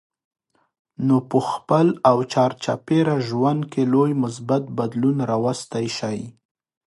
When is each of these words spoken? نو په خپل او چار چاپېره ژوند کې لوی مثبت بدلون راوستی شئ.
نو 1.07 1.15
په 1.29 1.39
خپل 1.49 1.87
او 2.09 2.17
چار 2.33 2.51
چاپېره 2.63 3.15
ژوند 3.27 3.61
کې 3.71 3.81
لوی 3.93 4.11
مثبت 4.23 4.63
بدلون 4.77 5.17
راوستی 5.31 5.87
شئ. 5.97 6.19